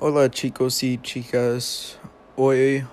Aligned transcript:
Hola 0.00 0.30
chicos 0.30 0.80
y 0.84 0.96
chicas, 0.98 1.98
hoy 2.36 2.86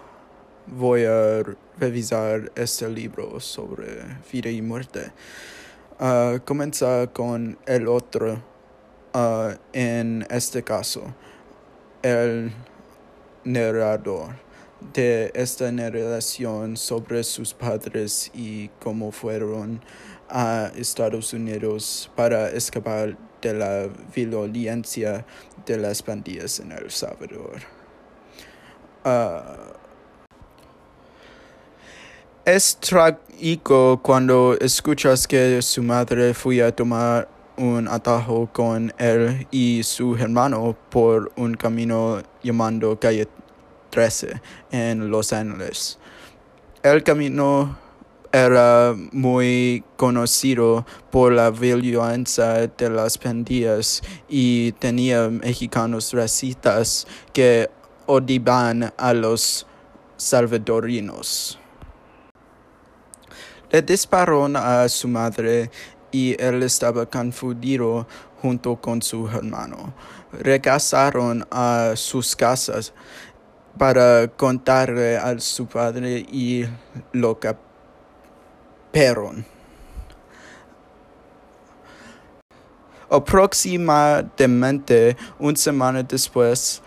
voy 0.65 1.03
a 1.03 1.43
revisar 1.77 2.51
este 2.55 2.89
libro 2.89 3.39
sobre 3.39 4.17
vida 4.33 4.49
y 4.49 4.59
muerte. 4.63 5.11
Uh, 5.99 6.39
comienza 6.43 7.05
con 7.13 7.59
el 7.67 7.87
otro, 7.89 8.41
uh, 9.13 9.51
en 9.71 10.25
este 10.31 10.63
caso, 10.63 11.03
el 12.01 12.51
narrador 13.43 14.37
de 14.91 15.31
esta 15.35 15.71
narración 15.71 16.75
sobre 16.75 17.23
sus 17.23 17.53
padres 17.53 18.31
y 18.33 18.69
cómo 18.79 19.11
fueron 19.11 19.79
a 20.27 20.71
Estados 20.75 21.33
Unidos 21.33 22.09
para 22.15 22.49
escapar 22.49 23.15
de 23.45 23.53
la 23.53 23.87
violencia 24.15 25.23
de 25.65 25.77
las 25.77 26.01
pandillas 26.01 26.59
en 26.59 26.71
El 26.71 26.89
Salvador. 26.89 27.61
Uh, 29.05 29.75
es 32.43 32.77
trágico 32.77 33.99
cuando 34.01 34.57
escuchas 34.59 35.27
que 35.27 35.61
su 35.61 35.83
madre 35.83 36.33
fue 36.33 36.63
a 36.63 36.75
tomar 36.75 37.27
un 37.57 37.87
atajo 37.87 38.49
con 38.51 38.91
él 38.97 39.47
y 39.51 39.83
su 39.83 40.15
hermano 40.15 40.75
por 40.89 41.31
un 41.35 41.53
camino 41.53 42.23
llamado 42.41 42.99
Calle 42.99 43.27
13 43.91 44.41
en 44.71 45.11
Los 45.11 45.31
Ángeles. 45.33 45.99
El 46.81 47.03
camino 47.03 47.77
era 48.35 48.93
muy 49.13 49.81
conocido 49.95 50.85
por 51.09 51.31
la 51.31 51.51
violencia 51.51 52.67
de 52.67 52.89
las 52.89 53.17
pandillas 53.17 54.01
y 54.27 54.73
tenía 54.73 55.29
mexicanos 55.29 56.11
racistas 56.11 57.07
que 57.31 57.69
odiaban 58.07 58.91
a 58.97 59.13
los 59.13 59.65
salvadorinos. 60.17 61.57
Le 63.71 63.81
dispararon 63.81 64.57
a 64.57 64.89
su 64.89 65.07
madre 65.07 65.71
y 66.11 66.35
él 66.37 66.61
estaba 66.63 67.05
confundido 67.05 68.05
junto 68.41 68.75
con 68.75 69.01
su 69.01 69.29
hermano. 69.29 69.93
Regresaron 70.33 71.47
a 71.49 71.93
sus 71.95 72.35
casas 72.35 72.93
para 73.77 74.27
contarle 74.27 75.15
a 75.15 75.39
su 75.39 75.67
padre 75.67 76.25
y 76.29 76.65
lo 77.13 77.39
que 77.39 77.55
Perón. 78.95 79.43
Aproximadamente 83.09 85.17
una 85.37 85.57
semana 85.57 86.01
después, 86.01 86.81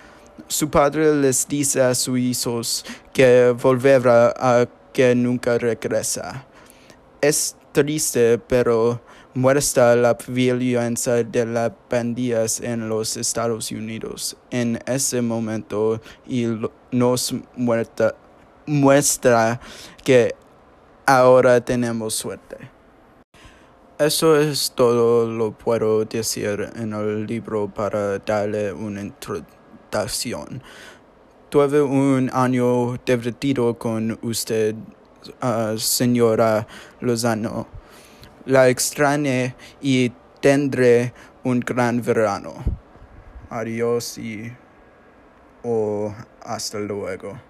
su 0.46 0.70
padre 0.70 1.14
les 1.14 1.46
dice 1.46 1.82
a 1.82 1.94
sus 1.94 2.18
hijos 2.18 2.86
que 3.12 3.50
volverá 3.50 4.32
a 4.38 4.66
que 4.94 5.14
nunca 5.14 5.58
regresa. 5.58 6.46
Es 7.20 7.54
triste, 7.72 8.38
pero 8.38 9.02
muestra 9.34 9.94
la 9.94 10.16
violencia 10.26 11.22
de 11.22 11.44
las 11.44 11.72
pandillas 11.90 12.60
en 12.60 12.88
los 12.88 13.18
Estados 13.18 13.70
Unidos 13.70 14.34
en 14.50 14.80
ese 14.86 15.20
momento 15.20 16.00
y 16.26 16.46
nos 16.90 17.34
muestra 18.66 19.60
que 20.02 20.34
ahora 21.08 21.64
tenemos 21.64 22.14
suerte. 22.14 22.56
Eso 23.98 24.38
es 24.38 24.72
todo 24.76 25.26
lo 25.26 25.52
puedo 25.52 26.04
decir 26.04 26.70
en 26.76 26.92
el 26.92 27.26
libro 27.26 27.66
para 27.66 28.18
darle 28.18 28.72
una 28.74 29.00
introducción. 29.00 30.62
Tuve 31.48 31.80
un 31.80 32.30
año 32.34 32.98
divertido 33.06 33.78
con 33.78 34.18
usted, 34.20 34.74
uh, 35.42 35.78
señora 35.78 36.66
Lozano. 37.00 37.66
La 38.44 38.68
extrañé 38.68 39.56
y 39.80 40.12
tendré 40.42 41.14
un 41.42 41.60
gran 41.60 42.02
verano. 42.02 42.52
Adiós 43.48 44.18
y 44.18 44.52
o 45.64 46.14
hasta 46.42 46.78
luego. 46.78 47.48